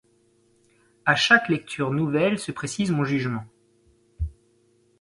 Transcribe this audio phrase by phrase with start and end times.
[1.05, 3.45] À chaque lecture nouvelle se précise mon jugement.